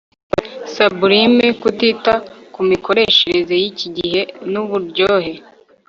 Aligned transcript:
Sublime 0.73 1.45
kutita 1.61 2.13
kumikoreshereze 2.53 3.53
yiki 3.61 3.87
gihe 3.97 4.21
nuburyohe 4.51 5.33